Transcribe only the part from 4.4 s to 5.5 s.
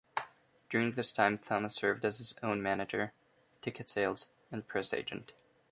and press agent.